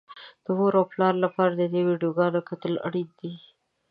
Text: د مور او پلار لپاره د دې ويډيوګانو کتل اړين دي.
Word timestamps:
د 0.45 0.47
مور 0.57 0.73
او 0.79 0.85
پلار 0.91 1.13
لپاره 1.23 1.53
د 1.55 1.63
دې 1.73 1.81
ويډيوګانو 1.87 2.45
کتل 2.49 2.73
اړين 2.87 3.09
دي. 3.19 3.33